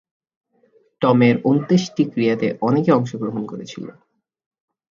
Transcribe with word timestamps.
টমের 1.01 1.35
অন্ত্যেষ্টিক্রিয়াতে 1.43 2.47
অনেকে 2.61 2.91
অংশগ্রহণ 2.91 3.43
করেছিল। 3.45 3.85